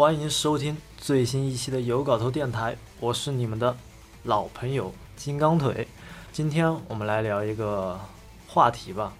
[0.00, 3.76] 欢迎收听最新一期的有稿头电台，我是你们的
[4.22, 5.86] 老朋友金刚腿。
[6.32, 8.00] 今天我们来聊一个
[8.48, 9.12] 话题吧，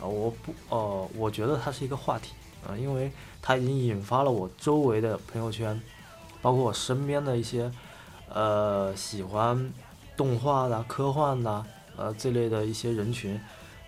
[0.00, 2.32] 啊，我不，呃，我觉得它是一个话题
[2.66, 5.78] 啊，因为它已经引发了我周围的朋友圈，
[6.40, 7.70] 包括我身边的一些，
[8.30, 9.70] 呃，喜欢
[10.16, 13.38] 动画的、科幻的，呃，这类的一些人群，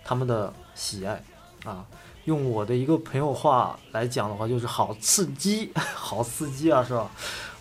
[0.03, 1.23] 他们的喜爱
[1.65, 1.85] 啊。
[2.25, 7.11] 用我的一个朋友话来讲的话，就是好刺激， 好刺激啊，是吧？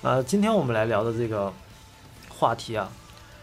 [0.01, 1.53] 呃，今天我们来聊的这个
[2.31, 2.91] 话题啊，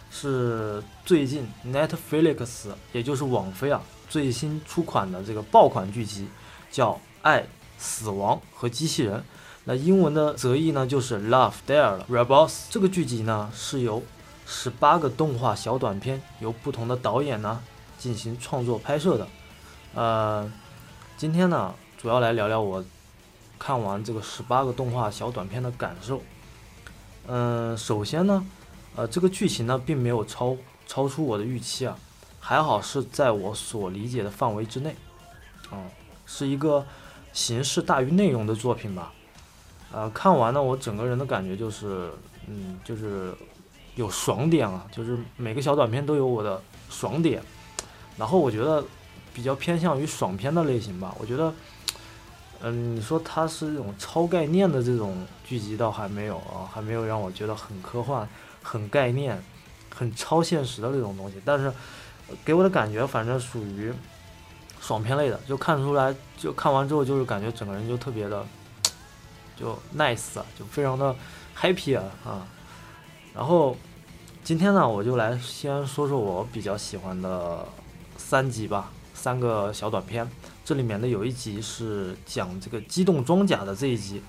[0.10, 6.28] 是最近 Netflix 也就是网飞啊最新出款的这个爆款剧集，
[6.72, 7.46] 叫《爱、
[7.78, 9.20] 死亡和机器人》。
[9.66, 12.64] 那英文的泽义呢就是 Love, Death, Robots。
[12.72, 14.02] 这个剧集呢是由
[14.48, 17.62] 十八个动画小短片，由不同的导演呢
[18.00, 19.28] 进行创作拍摄的，
[19.94, 20.52] 呃。
[21.18, 22.84] 今天呢，主要来聊聊我
[23.60, 26.20] 看完这个十八个动画小短片的感受。
[27.28, 28.44] 嗯，首先呢，
[28.96, 31.96] 呃，这个剧情呢并没有超超出我的预期啊，
[32.40, 34.96] 还好是在我所理解的范围之内。
[35.72, 35.88] 嗯，
[36.26, 36.84] 是一个
[37.34, 39.14] 形式大于内容的作品吧。
[39.92, 42.12] 呃，看完呢，我整个人的感觉就是，
[42.48, 43.32] 嗯，就是
[43.94, 47.44] 有爽点啊，就是每个小短片都有我的爽点。
[48.18, 48.84] 然后我觉得。
[49.34, 51.54] 比较偏向于爽片的类型吧，我觉得，
[52.62, 58.28] 嗯，你说它是这种超概念的这种剧集，倒还没有啊，还没有让我觉得很科幻、
[58.62, 59.42] 很概念、
[59.96, 61.42] 很超现实的那种东西。
[61.46, 61.72] 但是
[62.44, 63.94] 给我的感觉，反正属于
[64.80, 68.46] 爽片类的，就看出来，就看完之后就是感觉整个人就特别的
[69.58, 71.16] 就 nice 啊，就非常的
[71.58, 72.48] happy 啊啊。
[73.34, 73.78] 然后
[74.44, 77.66] 今天呢，我就来先说说我比较喜欢的
[78.18, 78.92] 三集吧。
[79.22, 80.28] 三个小短片，
[80.66, 84.20] 这里面的有一集是讲这个机动装甲的这一集，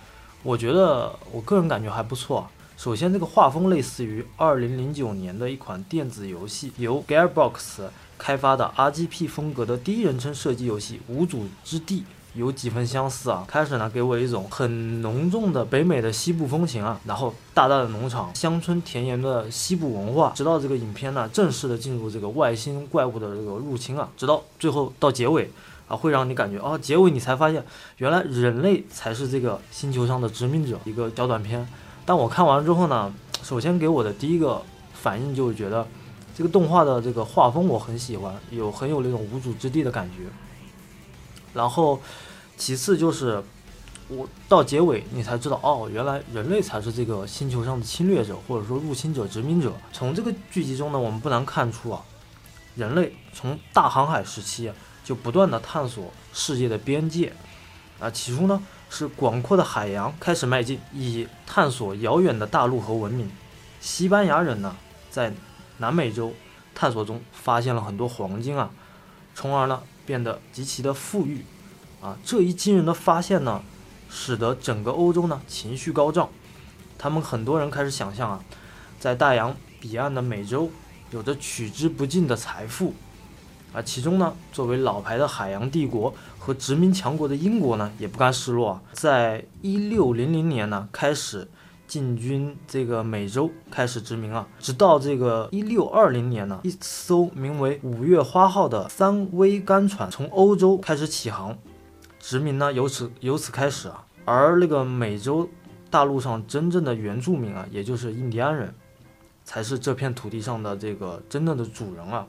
[0.43, 2.47] 我觉得我个人感觉还不错。
[2.77, 7.85] 首先，这个画风类似于二零零九年的一款电子游戏，由 Gearbox
[8.19, 12.01] 开发的 RGP 风格的第一人称射击游戏《无主之地》。
[12.35, 13.45] 有几分相似啊！
[13.47, 25.51] 开始呢，给我一种很浓重的北美的西部风情啊，然后大大的农场、乡村田园的西部文化，直到这个影片呢正式的进入这个外星怪物的这个入侵啊，直到最后到结尾
[25.89, 27.63] 啊，会让你感觉啊，结尾你才发现
[27.99, 30.79] 原来人类才是这个星球上的殖民者。
[30.87, 31.69] 一个小短片，
[32.07, 33.13] 但我看完之后呢，
[33.43, 34.63] 首先给我的第一个
[34.95, 35.87] 反应就是觉得
[36.35, 40.25] 这个动画的这个画风我很喜欢，有很有那种无主之地的感觉。
[41.55, 42.01] 然后，
[42.57, 43.43] 其次就是
[44.09, 49.73] 我到结尾你才知道哦，原来人类才是这个星球上的侵略者或者说入侵者、殖民者。
[49.93, 52.03] 从这个剧集中呢，我们不难看出啊，
[52.77, 54.73] 人类从大航海时期
[55.05, 57.33] 就不断的探索世界的边界
[58.01, 63.31] 啊，起初呢是广阔的海洋开始迈进，以探索遥远的大陆和文明。
[63.81, 64.77] 西班牙人呢
[65.11, 65.33] 在
[65.79, 66.33] 南美洲
[66.75, 68.71] 探索中发现了很多黄金啊，
[69.35, 69.83] 从而呢。
[70.05, 71.45] 变得极其的富裕，
[72.01, 73.63] 啊，这一惊人的发现呢，
[74.11, 76.29] 使得整个欧洲呢情绪高涨。
[76.99, 78.45] 他们很多人开始想象啊，
[78.99, 80.69] 在大洋彼岸的美洲
[81.13, 82.95] 有着取之不尽的财富，
[83.73, 91.49] 啊，其中呢，作为老牌的海洋帝国和殖民强国的英国呢，也不甘示弱啊，在一六零零年呢开始。
[91.87, 101.59] 进军这个美洲，开始殖民啊，直到这个一六二零年呢，一艘名为“五月花号”的三桅杆船从欧洲开始起航，
[102.19, 104.07] 殖民呢由此由此开始啊。
[104.25, 105.49] 而那个美洲
[105.91, 108.75] 大陆上真正的原住民啊，也就是印第安人，
[109.45, 112.27] 才是这片土地上的这个真正的主人啊。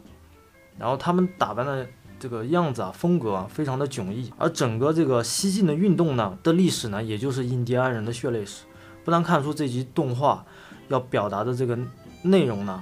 [0.78, 1.88] 然后他们打扮的
[2.20, 4.34] 这个样子啊，风格啊，非常的迥异。
[4.38, 8.64] 而整个这个西进的运动呢的历史呢，也就是印第安人的血泪史。
[9.04, 10.46] 不难看出这集动画
[10.88, 11.78] 要表达的这个
[12.22, 12.82] 内容呢，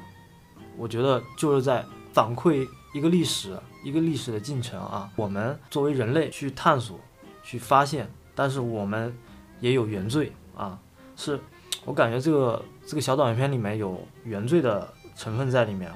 [0.77, 5.09] 我觉得就是在反馈一个历史，一个历史的进程啊。
[5.15, 6.99] 我们作为人类去探索、
[7.43, 9.15] 去发现，但是我们
[9.59, 10.79] 也有原罪啊。
[11.15, 11.39] 是
[11.85, 15.91] 我感觉这个这个小短片里面有原罪的成分在里面。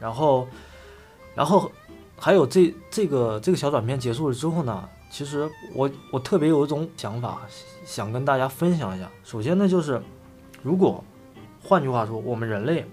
[0.00, 0.46] 然后，
[1.34, 1.72] 然后
[2.16, 7.40] 还有这这个这个小短片结束了之后呢，其实我我特别有一种想法。
[7.86, 10.02] 想跟大家分享一下，首先呢，就是
[10.62, 11.02] 如果
[11.62, 12.84] 换句话说，我们人类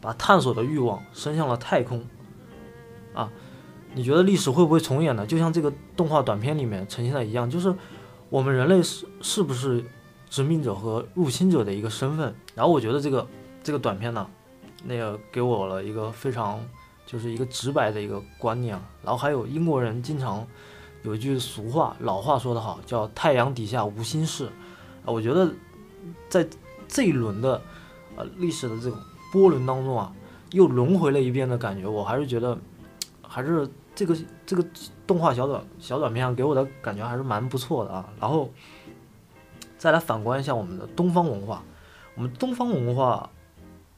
[0.00, 2.02] 把探索的欲望伸向了太空，
[3.12, 3.30] 啊，
[3.92, 5.26] 你觉得历史会不会重演呢？
[5.26, 7.74] 就像这个动画短片里面呈现的一样，就是
[8.30, 9.84] 我们人类是是不是
[10.30, 12.34] 殖民者和入侵者的一个身份？
[12.54, 13.28] 然后我觉得这个
[13.62, 14.26] 这个短片呢，
[14.84, 16.58] 那个给我了一个非常
[17.04, 18.80] 就是一个直白的一个观念。
[19.04, 20.46] 然后还有英国人经常
[21.02, 24.46] 有一句俗话，老话说得好，叫“太阳底下无新事”。
[25.04, 25.50] 啊，我觉得
[26.28, 26.46] 在
[26.88, 27.60] 这一轮的
[28.16, 28.98] 呃历史的这种
[29.32, 30.12] 波轮当中啊，
[30.50, 32.58] 又轮回了一遍的感觉，我还是觉得
[33.22, 34.64] 还是这个这个
[35.06, 38.08] 动画小短小短片给我的感觉还是蛮不错的啊。
[38.20, 38.50] 然后
[39.78, 41.62] 再来反观一下我们的东方文化，
[42.16, 43.30] 我们东方文化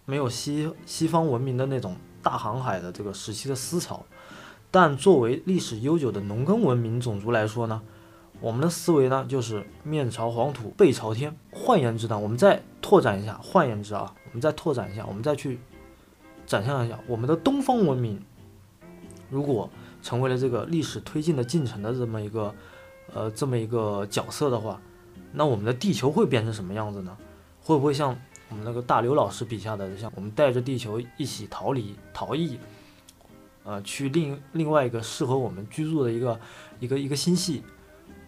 [0.04, 4.04] 没有西西方文明的那种大航海的这个时期的思潮。
[4.70, 7.82] 但作为历史悠久的农耕文明种族来说呢，
[8.40, 11.36] 我们的思维呢就是面朝黄土背朝天。
[11.50, 15.58] 换言之呢，我们再拓展一下，换言之啊，我们再拓展一下，我们再去
[16.46, 18.22] 展现一下我们的东方文明，
[19.28, 19.68] 如果
[20.02, 22.54] 成为了这个历史推进的进程的这么一个
[23.12, 24.80] 呃这么一个角色的话，
[25.32, 27.16] 那我们的地球会变成什么样子呢？
[27.60, 28.16] 会不会像
[28.48, 32.56] 我们那个大刘老师笔下的，像我们带着地球一起逃离逃逸？
[33.64, 36.40] 呃，去另另外一个适合我们居住的一个
[36.78, 37.62] 一个一个星系，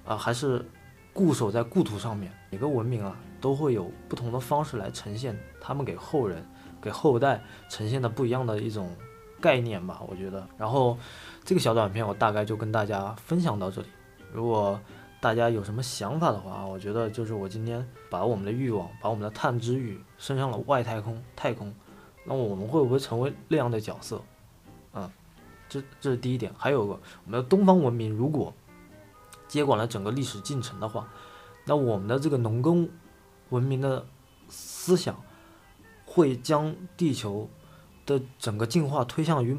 [0.04, 0.64] 啊，还是
[1.12, 2.32] 固守在故土上面。
[2.50, 6.46] 每个文明啊，都会有不同的方式来呈现他们给后人、
[6.80, 8.94] 给后代呈现的不一样的一种
[9.40, 10.02] 概念吧。
[10.06, 10.98] 我觉得，然后
[11.42, 13.88] 这个小短片我大概就跟大家分享到这里。
[14.32, 14.78] 如果
[15.18, 21.72] 大家有什么想法的话，我觉得就是我今天把我们的欲望、把我们的探知欲升上了外太空、太空，
[22.26, 24.20] 那我们会不会成为那样的角色？
[25.72, 26.92] 这这是第一点，还有个
[27.24, 28.52] 我们的东方文明如果
[29.48, 31.08] 接管了整个历史进程的话，
[31.64, 32.86] 那我们的这个农耕
[33.48, 34.04] 文明的
[34.48, 35.18] 思想
[36.04, 37.48] 会将地球
[38.04, 39.58] 的整个进化推向于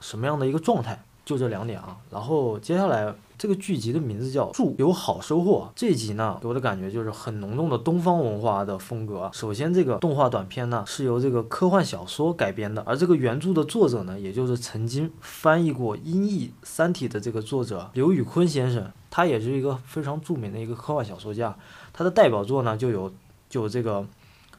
[0.00, 1.04] 什么样的一个状态？
[1.24, 5.68] 就这两点啊，然后接下来这个剧集的名字叫《祝有好收获》。
[5.74, 9.30] 这一集呢，给我的感觉就是很浓重的东方文化的风格。
[9.32, 21.56] 首先，这个动画短片呢是由这个科幻小说改编的，而这个原著的作者呢，也就是曾经翻译过音译《三体》的这个作者刘宇坤先生，他也是一个非常著名的一个科幻小说家。
[21.94, 23.10] 他的代表作呢就有
[23.48, 24.00] 就有这个《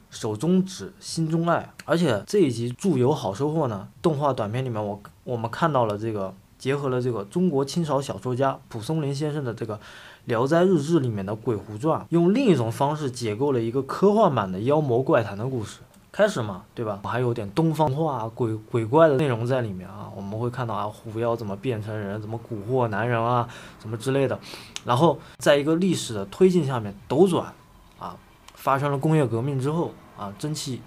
[0.10, 6.34] 手中指心中爱》，而且这一集《祝有好收获》呢，动画短片里面我我们看到了这个。
[6.66, 9.76] 结合了这个中国清朝小说家蒲松龄先生的这个
[10.26, 15.82] 《聊斋日志》里面的《鬼狐传》，用另一种方式解构了一个科幻版的妖魔怪谈的故事。
[16.12, 17.00] 开始嘛，对吧？
[17.04, 20.10] 还有点东方话、鬼鬼怪的内容在里面啊。
[20.16, 23.48] 我们会看到啊，狐妖怎么变成人，怎么蛊惑男人啊，
[23.80, 24.40] 什么之类的。
[24.86, 27.54] 然后在一个历史的推进下面斗转，
[28.00, 28.18] 啊，
[28.56, 30.82] 发生了工业革命之后啊，蒸汽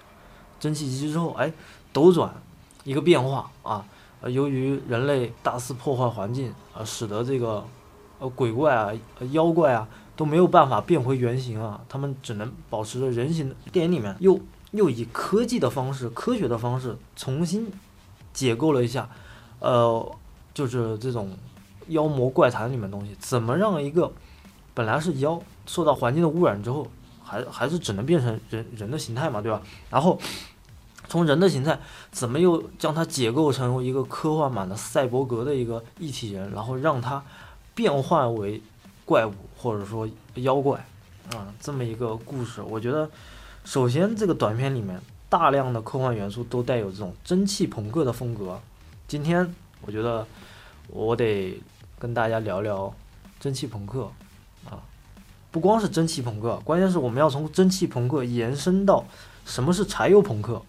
[0.58, 1.52] 蒸汽机之后，哎，
[1.92, 2.34] 斗转
[2.82, 3.84] 一个变化啊。
[4.20, 7.64] 呃，由于人类大肆破坏环境，呃，使得这个，
[8.18, 8.90] 呃，鬼怪啊、
[9.30, 9.86] 妖怪啊
[10.16, 13.54] 都没有办法变回原形啊，他们只能保持着人形。
[13.70, 14.40] 电影里面又
[14.72, 17.70] 又以科技的方式、科学的方式重新
[18.32, 19.08] 解构了一下，
[19.60, 20.16] 呃，
[20.52, 21.36] 就是这种
[21.86, 24.12] 妖魔怪谈里面东西，怎么让一个
[24.74, 26.88] 本来是妖，受到环境的污染之后，
[27.22, 29.62] 还还是只能变成人人的形态嘛，对吧？
[29.90, 30.18] 然后。
[31.08, 31.78] 从人的形态，
[32.12, 37.22] 怎么又将它解构成一个科幻版的赛博格的一个一体人，然后让它
[37.74, 38.60] 变换为
[39.06, 40.86] 怪物或者说妖怪
[41.34, 43.08] 啊，这么一个故事，我觉得，
[43.64, 45.00] 首先这个短片里面
[45.30, 48.60] 大量的科幻元素都带有这种蒸汽朋克的风格。
[49.06, 50.26] 今天我觉得
[50.88, 51.58] 我得
[51.98, 52.92] 跟大家聊聊
[53.40, 54.10] 蒸汽朋克
[54.68, 54.82] 啊，
[55.50, 59.04] 不光是蒸汽朋克，关键是我们要从蒸汽朋克延伸到
[59.46, 60.62] 什么是柴油朋克。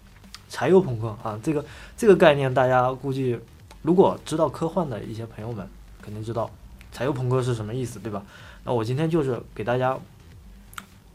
[0.49, 1.63] 柴油朋克啊，这个
[1.95, 3.39] 这个概念大家估计，
[3.83, 5.67] 如果知道科幻的一些朋友们
[6.01, 6.49] 肯定知道
[6.91, 8.23] 柴油朋克是什么意思，对吧？
[8.65, 9.97] 那我今天就是给大家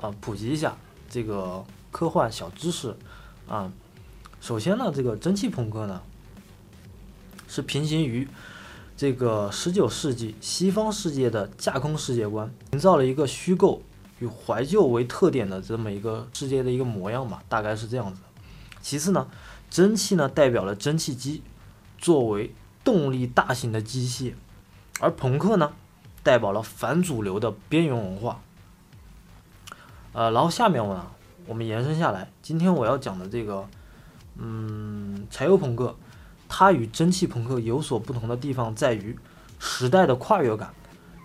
[0.00, 0.76] 啊普及一下
[1.10, 2.96] 这个科幻小知识
[3.48, 3.70] 啊。
[4.40, 6.00] 首先呢，这个蒸汽朋克呢
[7.48, 8.28] 是平行于
[8.96, 13.82] 这个十九世纪西方世界的架空世界观，营造了一个虚构
[14.20, 18.20] 与怀旧为特点的这么一个世界的一个模样吧，大概是这样子。
[18.84, 19.26] 其次呢，
[19.70, 21.42] 蒸汽呢代表了蒸汽机
[21.96, 24.34] 作为动力大型的机械，
[25.00, 25.72] 而朋克呢
[26.22, 28.42] 代表了反主流的边缘文化。
[30.12, 31.06] 呃，然后下面我呢，
[31.46, 33.66] 我们延伸下来，今天我要讲的这个，
[34.36, 35.96] 嗯，柴油朋克，
[36.46, 39.18] 它与蒸汽朋克有所不同的地方在于
[39.58, 40.74] 时代的跨越感。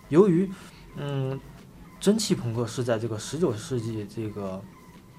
[0.08, 0.50] 由于，
[0.96, 1.38] 嗯，
[2.00, 4.62] 蒸汽朋克是在这个十九世纪这个，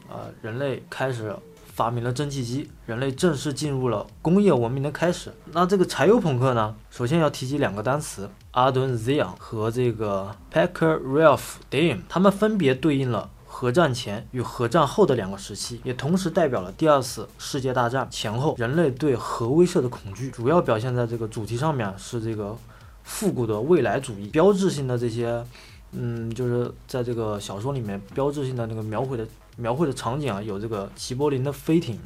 [0.09, 1.37] 呃，人类开始。
[1.81, 5.33] 发明了蒸汽机，人类正式进入了工业文明的开始。
[5.55, 6.75] 那这个柴油朋克呢？
[6.91, 20.31] 首先要提及两个单词：阿顿·兹昂和这个 Packer Ralph Dame，他们分别对应了核战前与核战后的两个时期，也同时代表了第二次世界大战前后人类对核威慑的恐惧。
[20.31, 22.55] 主要表现在这个主题上面是这个
[23.05, 25.43] 复古的未来主义，标志性的这些，
[25.93, 31.99] 嗯，就是在这个小说里面标志性的那个描绘的描绘的场景啊，有这个齐柏林的飞艇、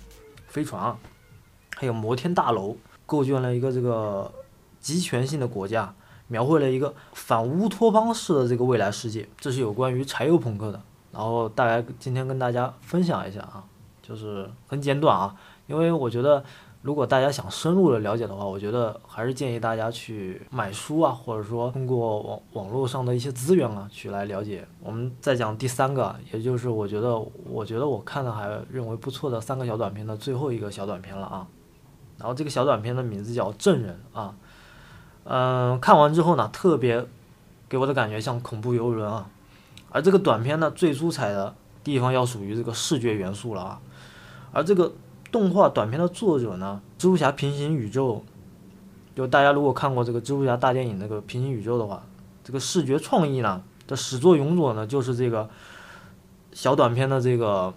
[0.49, 0.97] 飞船，
[1.76, 4.33] 还有摩天大楼，构建了一个这个
[4.81, 5.95] 集权性的国家，
[6.29, 9.29] 描绘了一个反乌托邦式的这个未来世界。
[9.38, 10.81] 这是有关于柴油朋克的。
[11.12, 13.62] 然后大概今天跟大家分享一下啊，
[14.03, 15.37] 就是很简短啊，
[15.69, 16.43] 因为我觉得
[16.85, 24.69] 如果大家想深入的了解的话，我觉得还是建议大家去买书啊，或者说通过网网络上的一些资源啊去来了解。
[24.83, 31.47] 我们再讲第三个，也就是我觉得我觉得我看的还认为不错的三个小短片的最后一个小短片了啊。
[32.19, 34.37] 然后这个小短片的名字叫《证人》啊，
[35.25, 37.03] 嗯，看完之后呢，特别
[37.67, 39.26] 给我的感觉像恐怖游轮啊。
[39.88, 43.81] 而这个短片呢，最出彩的地方要属于这个视觉元素了啊。
[44.53, 44.93] 而这个
[45.35, 48.23] 动画短片的作者呢，蜘蛛侠平行宇宙，
[49.17, 52.00] 就大家如果看过这个蜘蛛侠大电影那个平行宇宙的话，
[52.45, 55.50] 这个视觉创意呢的始作俑者呢，就是这个
[56.53, 57.75] 小短片的这个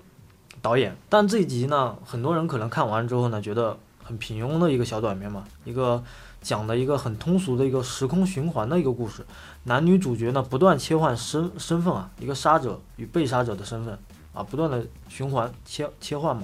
[0.62, 0.96] 导演。
[1.10, 6.04] 但这集呢，很多人可能看完之后呢，觉得很平庸的一个小短片嘛，一个。
[6.40, 9.26] 讲的一个很通俗的一个时空循环的一个故事，
[9.64, 13.98] 男女主角呢不断切换身身份啊，一个杀者与被杀者的身份
[14.34, 16.44] 啊，不断的循环切切换嘛。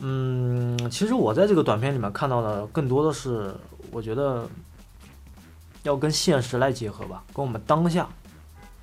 [0.00, 3.54] 嗯，其实我在这个短片里面看到的更多的是，
[3.90, 4.48] 我觉得
[5.82, 8.08] 要跟现实来结合吧，跟我们当下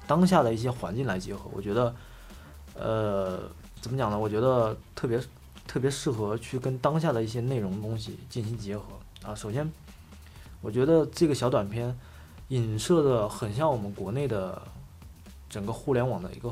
[0.05, 1.50] 当下的一些环境来结合。
[1.51, 1.95] 我觉得，
[2.75, 3.39] 呃，
[3.81, 4.17] 怎么讲呢？
[4.17, 5.19] 我觉得特别
[5.67, 8.83] 特别适合去跟当下的一些内容东西进行结合
[9.24, 9.36] 啊。
[9.36, 9.69] 首先。
[10.59, 11.95] 我觉得这个小短片
[12.47, 14.59] 影射的很像我们国内的
[15.47, 16.51] 整个互联网的一个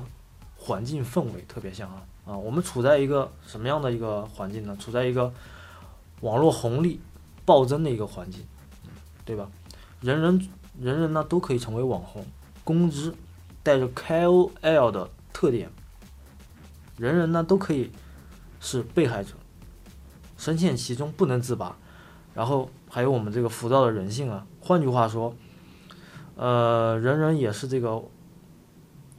[0.57, 2.37] 环境氛围，特别像啊啊！
[2.37, 4.75] 我们处在一个什么样的一个环境呢？
[4.77, 5.31] 处在一个
[6.21, 6.99] 网络红利
[7.45, 8.43] 暴增的一个环境，
[9.23, 9.47] 对吧？
[10.01, 12.25] 人人人人呢都可以成为网红，
[12.63, 13.15] 工资
[13.61, 15.69] 带着 KOL 的特点，
[16.97, 17.91] 人人呢都可以
[18.59, 19.33] 是被害者，
[20.37, 21.77] 深陷其中不能自拔。
[22.33, 25.33] 然后还有我们这个浮躁的人性啊，换句话说，
[26.35, 28.03] 呃，人人也是这个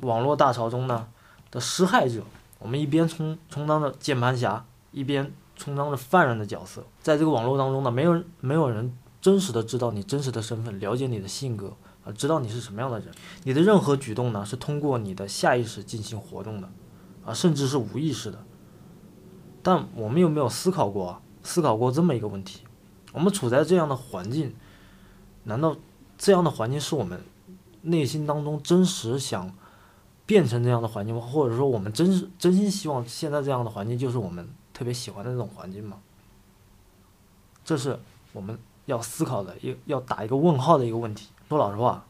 [0.01, 1.09] 网络大潮中呢
[1.57, 2.23] 的施害者。
[2.59, 6.85] 我们一边充充当着键盘侠，一边充当着犯人的角色。
[7.01, 13.09] 在这个网络当中呢，没有没有人真实的知道你真实的身份，了解你的性格啊，知道你是什么样的人。
[13.45, 16.69] 你的任何举动呢，是通过你的下意识进行活动的，
[17.25, 18.45] 啊，甚至是无意识的。
[19.63, 22.61] 但我们有没有思考过，思考过这么一个问题？
[23.13, 24.55] 我们处在这样的环境，
[25.45, 25.77] 难道
[26.17, 27.21] 这样的环境是我们
[27.83, 29.53] 内心当中真实想
[30.27, 31.21] 变成这样的环境吗？
[31.21, 35.99] 或者说，我们真真心希望现在这样的环境就是我们特别喜欢的那种环境吗？
[37.65, 37.99] 这是
[38.33, 41.29] 我们要思考的，一要打一个问号的一个问题。
[41.49, 42.05] 说老实话，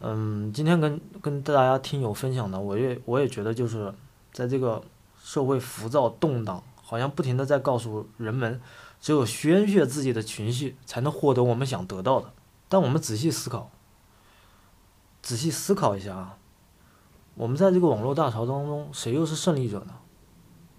[0.00, 3.92] 嗯，今天跟跟大家听友分享的，我也我也觉得就是
[4.32, 4.82] 在这个
[5.22, 8.60] 社会浮躁动荡，好像不停的在告诉人们。
[9.00, 12.32] 只有宣泄自己的情绪，才能获得我们想得到的。
[12.70, 13.70] 但我们仔细思考，
[15.20, 16.38] 仔细思考一下啊，
[17.34, 19.94] 我们在这个网络大潮当中，谁又是胜利者呢？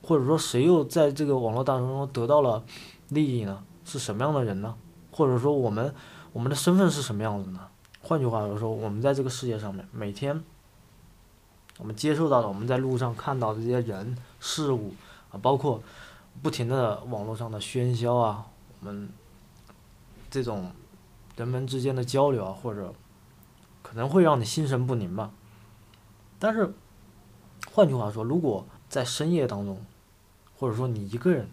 [0.02, 2.64] 或者说，谁又在这个网络大潮中得到了
[3.10, 3.64] 利益呢？
[3.84, 4.76] 是什么样的人呢？
[5.12, 5.94] 或者说，我们
[6.34, 7.60] 我们的身份是什么样子呢？
[8.02, 10.44] 换句话来说，我们在这个世界上面，每天
[11.80, 14.94] 我们接受到的，我们在路上看到的这些人事物
[15.32, 15.82] 啊，包括。
[16.44, 18.46] 不停的网络上的喧嚣啊，
[18.82, 19.08] 我们
[20.30, 20.70] 这种
[21.38, 22.94] 人们之间的交流啊，或者
[23.82, 25.32] 可能会让你心神不宁吧。
[26.46, 26.72] 但是
[27.72, 29.84] 换句话说，如果在深夜当中，
[30.56, 31.50] 或者说你一个人，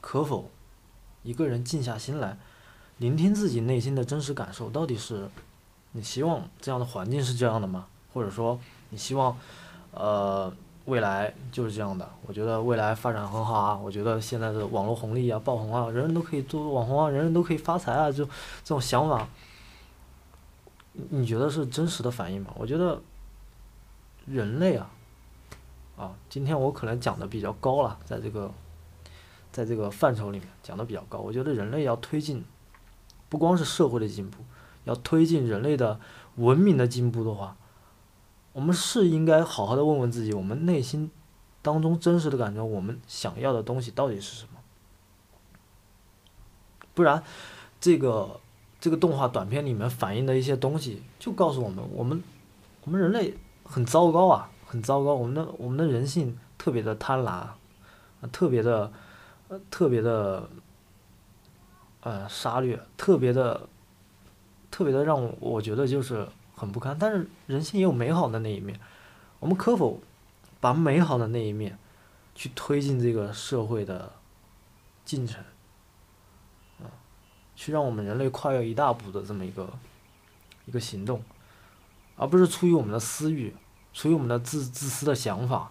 [0.00, 0.48] 可否
[1.24, 2.38] 一个人静下心来，
[2.98, 4.70] 聆听自己内心的真实感受？
[4.70, 5.28] 到底是
[5.90, 7.86] 你希望这样的环境是这样的吗？
[8.12, 8.60] 或者说
[8.90, 9.36] 你希望
[9.90, 10.52] 呃？
[10.86, 13.74] 未来就是这样的，我觉得未来发展很好啊！
[13.74, 18.30] 我觉得现在的网络红利啊、爆红啊，人人都可以做网红啊，人人都可以发财啊，就这
[18.66, 19.26] 种想法，
[21.08, 22.52] 你觉得是真实的反应吗？
[22.58, 23.00] 我觉得
[24.26, 24.90] 人类啊，
[25.96, 28.52] 啊，今天我可能讲的比较高了，在这个，
[29.52, 31.18] 在这个范畴里面讲的比较高。
[31.18, 32.44] 我觉得人类要推进，
[33.28, 34.44] 不光是社会的进步，
[34.84, 36.00] 要推进人类的
[36.36, 37.56] 文明的进步的话。
[38.52, 41.10] 我们是应该好好的问问自己，我们内心
[41.60, 44.60] 当中真实的感觉，我们想要的东西到底是什么？
[46.94, 47.22] 不然，
[47.80, 48.40] 这个
[48.80, 52.22] 这个动画短片里面反映的一些东西，就告诉我们，我们
[52.84, 57.46] 我们人类很糟糕啊，很糟糕，我们的我们的人性特别的贪婪，
[58.30, 58.92] 特别的
[59.70, 60.48] 特别的
[62.00, 63.68] 呃杀掠，特别的
[64.70, 66.96] 特别的让我我觉得就是很不堪。
[66.98, 68.78] 但是人性也有美好的那一面，
[69.40, 70.00] 我们可否
[70.60, 71.78] 把美好的那一面
[72.34, 74.12] 去推进这个社会的
[75.04, 75.42] 进程？
[76.80, 76.86] 啊，
[77.56, 79.68] 去让我们人类跨越一大步的这么一个
[80.66, 81.22] 一个行动，
[82.16, 83.54] 而不是出于我们的私欲，
[83.92, 85.70] 出于我们的自自私的想法，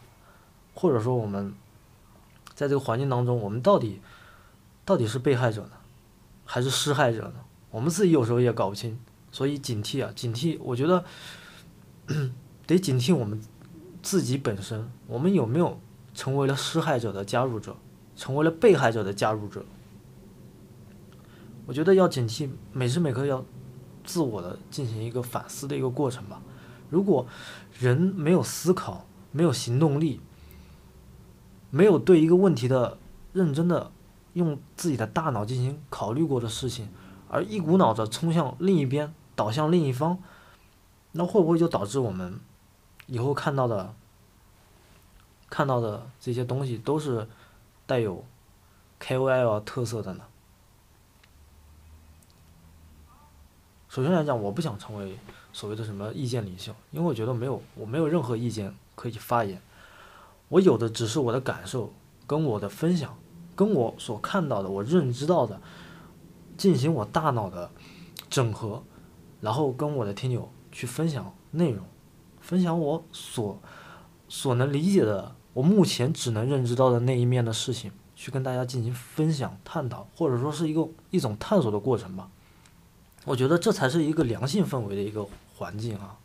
[0.74, 1.54] 或者说我们
[2.54, 4.02] 在这个环境当中，我们到底
[4.86, 5.72] 到底是被害者呢？
[6.46, 7.36] 还是施害者呢？
[7.72, 9.00] 我们自己有时候也搞不清，
[9.32, 10.58] 所以警惕啊，警惕！
[10.62, 11.04] 我觉得
[12.68, 13.42] 得警惕我们
[14.02, 15.80] 自己本身，我们有没有
[16.14, 17.76] 成为了施害者的加入者，
[18.16, 19.66] 成为了被害者的加入者？
[21.66, 23.44] 我觉得要警惕，每时每刻要
[24.04, 26.42] 自我的进行一个反思的一个过程吧。
[26.90, 27.26] 如果
[27.80, 30.20] 人没有思考，没有行动力，
[31.70, 32.98] 没有对一个问题的
[33.34, 33.92] 认真的。
[34.34, 36.90] 用自己的大脑进行考虑过的事情，
[37.30, 40.18] 而一股脑的冲向另一边，倒向另一方，
[41.12, 42.40] 那会不会就导致我们
[43.06, 43.94] 以后看到的、
[45.52, 47.28] 看到的这些东西都是
[47.86, 48.26] 带有
[49.00, 50.24] KOL 特色的呢？
[53.94, 55.16] 首先来讲，我不想成为
[55.52, 59.62] 所谓的什么意见领袖，因为我觉得没有，我没有任何意见可以发言，
[60.50, 61.94] 我有的只是我的感受
[62.26, 63.16] 跟我的分享。
[63.56, 65.62] 跟我所看到的，我认知到的，
[66.58, 67.70] 进行我大脑的
[68.32, 68.82] 整合，
[69.42, 71.86] 然后跟我的听友去分享内容，
[72.42, 73.62] 分享我所
[74.28, 82.28] 所能理解的，我目前只能认知到的那一面的事情，去跟大家进行分享、探讨，或者说是一个一种探索的过程吧。
[83.26, 86.18] 我觉得这才是一个良性氛围的一个环境啊。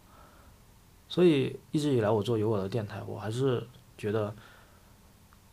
[1.08, 4.34] 所以一直以来我做有我的电台，我还是觉得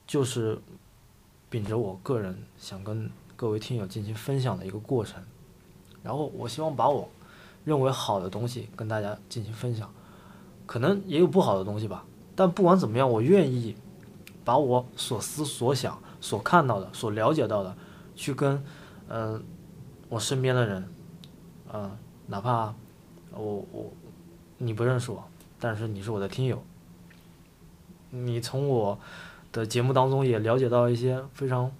[0.05, 0.59] 就是。
[1.47, 5.23] 秉着我个人想跟各位听友进行分享的一个过程，
[6.03, 7.07] 然后我希望把我
[7.63, 9.89] 认为好的东西跟大家进行分享，
[10.65, 12.03] 可能也有不好的东西吧，
[12.35, 13.73] 但不管怎么样，我愿意
[14.43, 17.77] 把我所思所想、所看到的、所了解到的，
[18.15, 18.61] 去跟
[19.07, 19.41] 嗯
[20.09, 20.89] 我身边的人，
[21.73, 21.97] 嗯，
[22.27, 22.73] 哪怕
[23.31, 23.91] 我我
[24.57, 25.27] 你不认识我，
[25.59, 26.63] 但是你是我的听友，
[28.09, 28.99] 你从我。
[29.51, 31.71] 的节目当中也了解到一些非常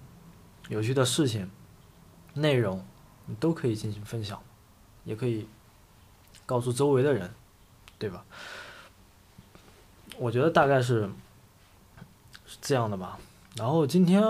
[0.70, 1.50] 有趣的事情、
[2.32, 2.82] 内容，
[3.26, 4.42] 你都可以进行分享，
[5.04, 5.46] 也可以
[6.46, 7.30] 告诉周围的人，
[7.98, 8.24] 对吧？
[10.16, 11.10] 我觉得大概是
[12.46, 13.18] 是这样的吧。
[13.56, 14.24] 然后今天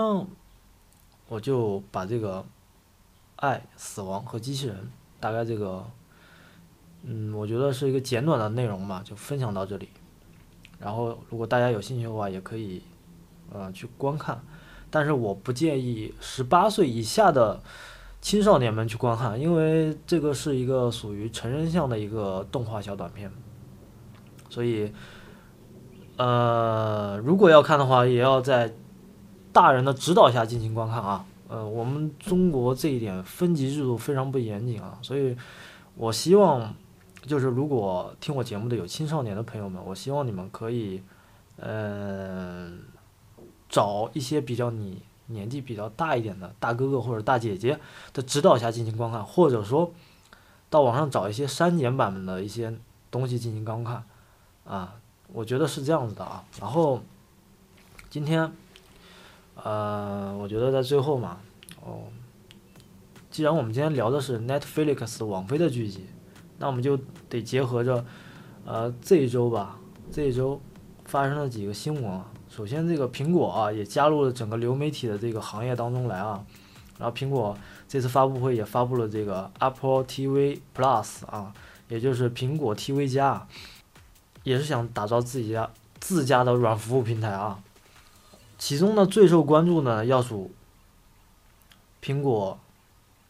[1.29, 2.45] 我就把这个
[3.37, 5.85] 爱、死亡和机器人大概这个，
[7.03, 9.89] 嗯，我觉得是一个简短的内容吧，就分享到这里。
[10.79, 12.81] 然后如果大家有兴趣的话，也可以。
[13.49, 14.37] 呃，去观看，
[14.89, 17.61] 但是我不建议十八岁以下的
[18.19, 23.31] 青少年们去观看，因为这个是一个属于成人向的一个动画小短片，
[24.49, 24.91] 所以，
[26.17, 28.73] 呃，如果要看的话，也要在
[29.53, 31.25] 大人的指导下进行观看啊。
[31.47, 35.35] 呃，我们中国这一点分级制度非常不严谨啊，所以
[35.95, 36.73] 我希望，
[37.23, 41.01] 就是如果听我节目的有青少年的朋友们，我希望你们可以，
[41.57, 42.79] 嗯。
[43.69, 47.77] 找一些比较你年纪比较大一点的大哥哥或者大姐姐
[48.13, 49.91] 的指导下进行观看，或者说
[50.69, 52.73] 到网上找一些删减版本的一些
[53.11, 54.05] 东西进行观看，
[54.65, 54.95] 啊，
[55.33, 56.45] 我觉得是这样子的啊。
[56.61, 57.01] 然后
[58.09, 58.49] 今天，
[59.63, 61.37] 呃，我觉得在最后嘛，
[61.83, 62.03] 哦，
[63.29, 66.05] 既然我们今天聊的是 Netflix 网飞的剧集，
[66.57, 66.97] 那我们就
[67.29, 68.05] 得结合着，
[68.65, 69.79] 呃，这一周吧，
[70.11, 70.61] 这一周
[71.05, 72.21] 发生了几个新闻。
[72.49, 76.43] 首先，这个苹果啊也加入了整个流媒体的这个行业当中来啊。
[76.97, 77.55] 然后，苹果
[77.87, 81.53] 这次发布会也发布了这个 Apple TV Plus 啊，
[81.89, 83.45] 也就是苹果 TV 加，
[84.43, 87.59] 也是想打造自己家自家的软服务平台啊。
[88.57, 90.51] 其中呢，最受关注呢要数
[92.01, 92.59] 苹果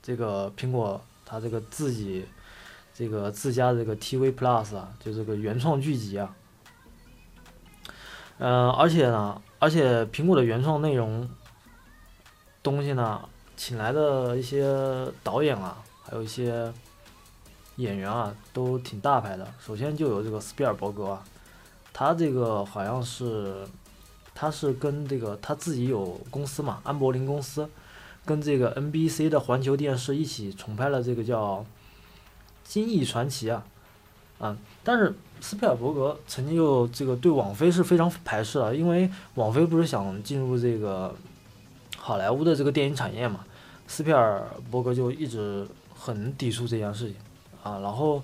[0.02, 2.26] 这个苹果它这个自己
[2.94, 6.36] 这个自家这个 TV Plus 啊，就这个原创剧集啊。
[8.40, 11.30] 嗯，而且呢，而且苹果的原创内容
[12.62, 16.72] 东西呢，请来的一些导演啊，还有一些
[17.78, 19.52] 演员啊，都挺大牌的。
[19.60, 21.24] 首先就有这个斯皮尔伯格啊，
[21.92, 23.68] 他这个好像是，
[24.38, 27.68] 他是跟这个他自己有公司嘛，安柏林公司，
[28.24, 31.56] 跟这个 NBC 的环球电视一起重拍了这个叫
[32.64, 33.66] 《金翼传奇》啊，
[34.40, 35.16] 啊，但是。
[35.40, 41.14] 斯皮尔伯格曾经就这个对网飞是非常排斥的，因为网飞不是想进入这个
[41.96, 43.42] 好莱坞的这个电影产业嘛，
[43.86, 45.64] 斯皮尔伯格就一直
[45.96, 47.16] 很抵触这件事情
[47.62, 48.24] 啊，然后，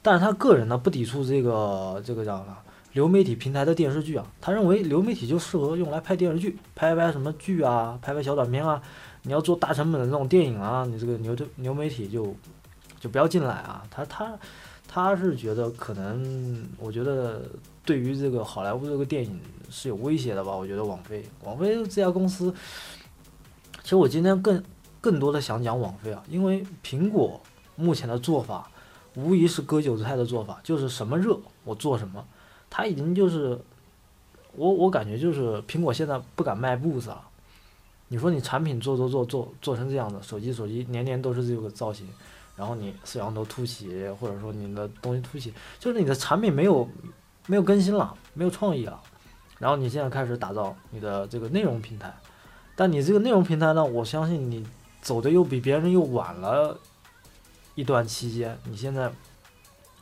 [0.00, 2.56] 但是他个人呢不抵触这个这个叫啥
[2.96, 8.80] 流媒体平台的电视剧啊，他认为流媒体就适合用来拍电视剧，拍拍什么剧啊，拍拍小短片啊。
[9.24, 12.34] 你要做大成本的这种电影啊，你这个流流媒体就
[12.98, 13.82] 就不要进来啊。
[13.90, 14.38] 他他
[14.88, 17.42] 他是觉得可能，我觉得
[17.84, 20.56] 对于这个好莱坞这个电影是有威胁的吧。
[20.56, 22.54] 我觉得网飞网飞这家公司，
[23.82, 24.64] 其实我今天更
[25.02, 27.38] 更多的想讲网飞啊，因为苹果
[27.74, 28.70] 目前的做法
[29.16, 32.24] 无疑是割韭菜的做法，就是什么热我做什么。
[32.68, 33.58] 他已经就是
[34.54, 37.22] 我我感觉就是苹果现在不敢迈步子了。
[38.08, 42.08] 你说你产品做做做做做成这样的，手机手机年年都是这个造型，
[42.54, 46.88] 然后你摄像头凸起，或者说你的东西凸起，就是你的产品没有
[47.48, 49.00] 没有更新了，没有创意了。
[49.58, 52.14] 然后你现在开始打造你的这个内容平台，
[52.76, 54.64] 但你这个内容平台呢，我相信你
[55.00, 56.78] 走的又比别人又晚了
[57.74, 59.10] 一段期间，你现在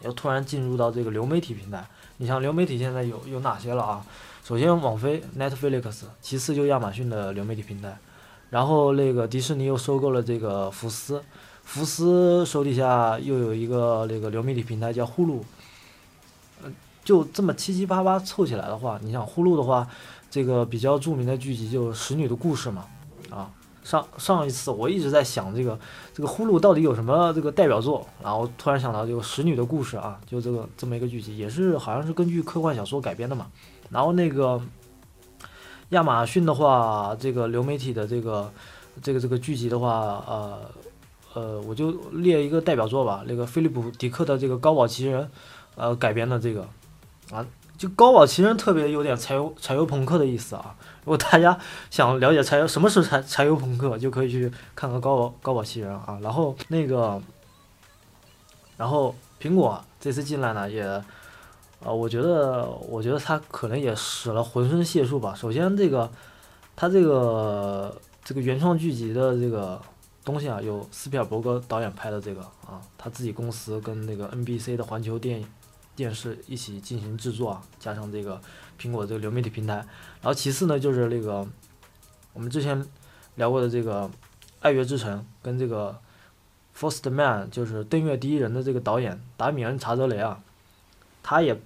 [0.02, 1.86] 要突然进入到这个流媒体平台，
[2.18, 4.04] 你像流媒体现在有有哪些了啊？
[4.44, 7.96] 首先，网飞 Netflix，其次就亚马逊的流媒体平台，
[8.50, 11.22] 然后那个迪士尼又收购了这个福斯，
[11.64, 15.40] 福斯手底下又有一个那个流媒体平台叫呼噜，
[16.62, 16.70] 呃，
[17.02, 19.88] 就这么七七八八凑起来的话，你想呼噜的话，
[20.30, 22.84] 这个比较著名的剧集就《使女的故事》嘛，
[23.30, 23.50] 啊，
[23.84, 25.78] 上上一次我一直在想这个
[26.14, 33.46] 这个呼噜到底有什么这个代表作，然后突然想到这个《使女的故事》啊，就这个这么一个剧集，也是好像是根据科幻小说改编的嘛。
[33.90, 34.60] 然后那个
[35.90, 38.50] 亚马逊的话，这个流媒体的这个
[39.02, 40.58] 这个这个剧集的话，呃
[41.34, 45.22] 呃，我就列一个代表作吧，那个菲利普迪克的这个《高堡奇人》，
[45.76, 46.66] 呃改编的这个
[47.30, 47.44] 啊，
[47.76, 50.74] 就《高堡奇人》特别有点柴油柴油朋克的意思啊。
[51.04, 51.58] 如果大家
[51.90, 56.18] 想了解柴油什么是柴柴油朋克，就可以去看看《高堡高堡奇人》啊。
[56.22, 57.20] 然后那个，
[58.76, 61.02] 然后苹果这次进来呢也。
[61.84, 65.34] 啊，我觉得，我觉得他可能也使了浑身解数吧。
[65.34, 66.10] 首先，这个
[66.74, 69.78] 他这个这个原创剧集的这个
[70.24, 75.46] 东西啊，有斯皮尔伯格导演拍的这个啊，他自己公司跟那个 NBC 的环球电影
[75.94, 78.40] 电视一起进行制作啊，加上这个
[78.84, 79.74] 苹果这个流媒体平台。
[79.74, 81.46] 然后其次呢，就是那个
[82.32, 82.84] 我们之前
[83.36, 84.02] 聊过的这个
[84.60, 85.98] 《爱乐之城》跟这个
[86.78, 90.42] 《First Man》，就是《登月第一人》的这个导演达米恩·查泽雷啊，
[91.22, 91.58] 他也。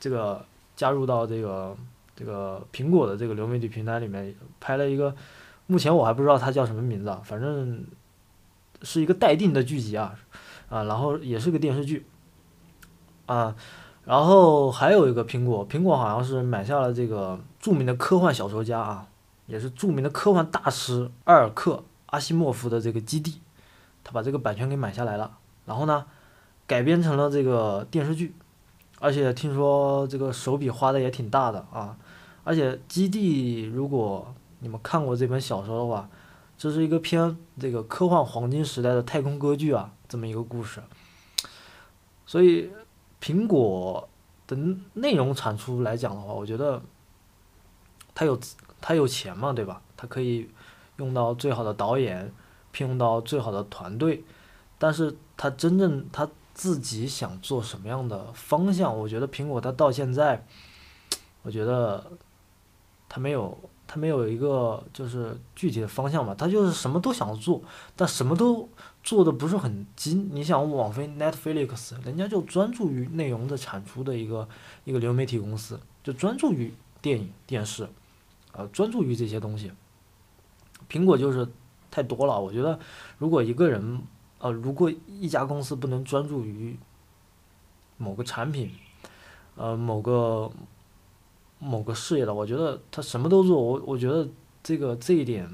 [0.00, 1.76] 这个加入到这个
[2.14, 5.12] 这个苹果的这个流媒体平台里面拍了一个，
[5.66, 7.84] 目前我还不知道它叫什么名字啊，反正
[8.82, 10.16] 是一个待定的剧集啊，
[10.68, 12.06] 啊，然后也是个电视剧，
[13.26, 13.56] 啊，
[14.08, 19.06] 然后还有一个苹果，苹果好像是买下了这个著名的科幻小说家啊，
[19.46, 23.42] 也是著名的科幻大师阿尔克阿西莫夫的这个基地，
[24.02, 26.06] 他把这个版权给买下来了，然后呢
[26.66, 28.34] 改编成了这个电视剧。
[28.98, 31.94] 而且听说这个手笔花的也挺大的啊！
[32.44, 36.08] 而且《基地》，如果你们看过这本小说的话，
[36.56, 40.82] 这是一个偏这个科幻黄金时代的太空歌剧啊，这么一个故事。
[42.26, 42.70] 所以，
[43.22, 44.08] 苹果
[44.46, 44.56] 的
[44.94, 46.82] 内容产出来讲的话，我觉得
[48.14, 48.38] 它有
[48.80, 49.80] 它有钱嘛，对吧？
[49.96, 50.48] 它可以
[50.96, 52.32] 用到最好的导演，
[52.72, 54.24] 聘用到最好的团队，
[54.78, 56.28] 但是它真正它。
[56.54, 58.98] 自己想做什么样的方向？
[58.98, 60.44] 我觉得苹果它到现在，
[61.42, 62.04] 我觉得
[63.08, 66.34] 它没有它没有一个就是具体的方向吧。
[66.36, 67.62] 它就是什么都想做，
[67.94, 68.68] 但什么都
[69.08, 70.28] 做的不是很精。
[70.32, 74.46] 你想网飞 Netflix，人家就专注于内容的产出的一个
[74.84, 77.88] 一个流媒体公司，就专注于电影电视，
[78.52, 79.72] 呃，专注于这些东西。
[80.90, 81.48] 苹果就是
[81.90, 82.38] 太多了。
[82.38, 82.78] 我觉得
[83.18, 84.02] 如果一个人。
[84.40, 86.78] 呃，如果一家公司不能专注于
[87.96, 88.70] 某个产品，
[89.56, 90.48] 呃，某个
[91.58, 93.60] 某个事业的，我觉得他什么都做。
[93.60, 94.28] 我我觉得
[94.62, 95.50] 这个这一点，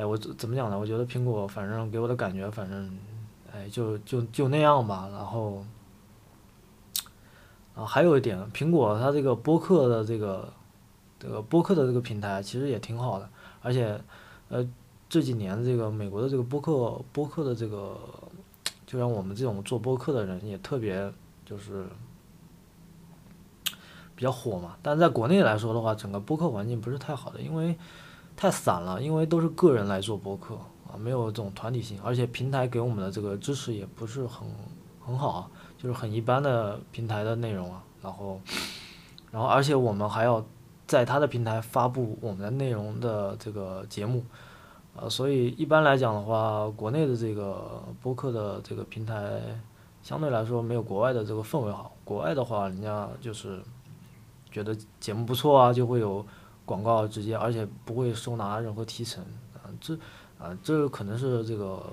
[0.00, 0.78] 哎，我怎么讲呢？
[0.78, 2.98] 我觉得苹果反正给我的感觉，反正
[3.52, 5.08] 哎，就就就那样吧。
[5.12, 5.62] 然后
[7.74, 10.50] 啊，还有一点，苹果它这个播客的这个
[11.18, 13.28] 这个播客的这个平台其实也挺好的，
[13.60, 14.00] 而且
[14.48, 14.66] 呃。
[15.12, 17.98] 这几年，这个美国的这个播客播客的这个，
[18.86, 21.12] 就让我们这种做播客的人也特别
[21.44, 21.84] 就是
[24.14, 24.76] 比较火嘛。
[24.82, 27.76] 但在国内来说的话，整个播客环境不是太好的，因为
[28.40, 30.54] 太散了，因为都是个人来做播客
[30.90, 34.48] 啊，没有这种团体性，而且平台给我们的这个支持也不是很
[34.98, 37.84] 很好啊，就是很一般的平台的内容啊。
[38.02, 38.40] 然后，
[39.30, 40.42] 然后而且我们还要
[40.86, 44.24] 在他的平台发布我们的内容的这个节目。
[44.96, 49.38] 呃，所以一般来讲的话，国内的这个播客的这个平台
[50.02, 51.92] 相对来说没有国外的这个氛围好。
[52.04, 53.62] 国外的话，人家就是
[54.50, 56.24] 觉得节目不错啊，就会有
[56.70, 59.66] 广告直接，而且不会收拿任何提成啊。
[59.80, 59.92] 这
[60.38, 61.84] 啊，这可能是这个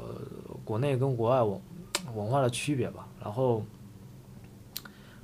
[0.64, 1.60] 国内跟国外文
[2.14, 3.08] 文化的区别吧。
[3.20, 3.64] 然后，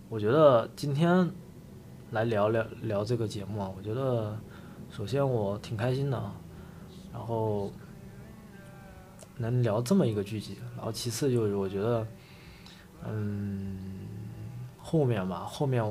[0.10, 1.30] 我觉得今天
[2.10, 4.36] 来聊聊聊这个节目啊，我觉得
[4.90, 6.34] 首先我挺开心的啊，
[7.14, 7.72] 然后
[9.38, 12.08] 能聊这么一个剧集，然后其次就是我觉得，
[13.06, 13.78] 嗯，
[14.80, 15.84] 后面吧，后面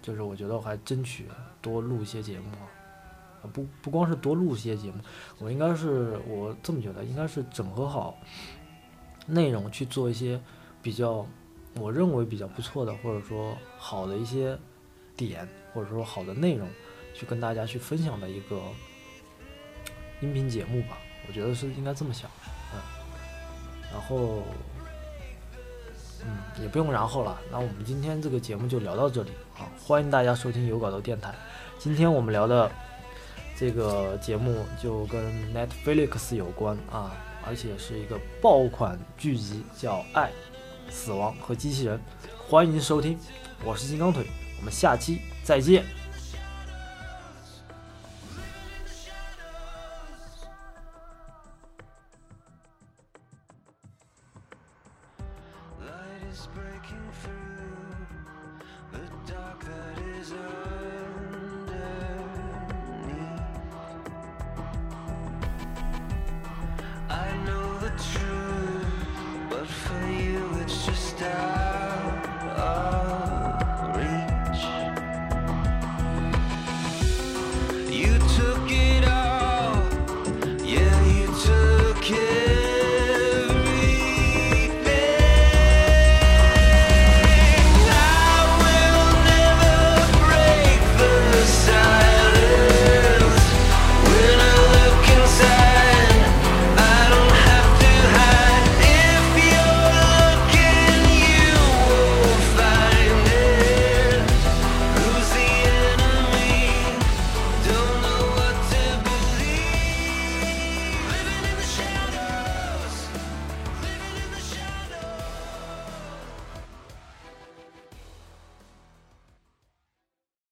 [0.00, 1.26] 就是我觉得我还争取
[1.60, 2.46] 多录一些节目。
[3.52, 5.00] 不不光是多录些节目，
[5.38, 8.18] 我应该是我这么觉得，应该是整合好
[9.26, 10.40] 内容去做一些
[10.82, 11.24] 比较
[11.76, 14.58] 我认为比较不错的，或者说好的一些
[15.16, 16.68] 点，或者说好的内容，
[17.14, 18.60] 去跟大家去分享的一个
[20.20, 20.98] 音频节目吧。
[21.28, 22.28] 我觉得是应该这么想，
[22.74, 22.80] 嗯，
[23.92, 24.42] 然后
[26.24, 31.34] 嗯也不用然后了，那我们今天这个节目就聊到这里啊，欢迎大家收听有稿的电台。
[31.78, 32.70] 今天我们聊的。
[33.58, 35.20] 这个节目就跟
[35.52, 37.10] Netflix 有关啊，
[37.44, 40.30] 而且是一个爆款剧集，叫《爱、
[40.88, 41.98] 死亡和机器人》，
[42.48, 43.18] 欢迎收听，
[43.64, 44.26] 我是金刚腿，
[44.60, 45.84] 我们下期再见。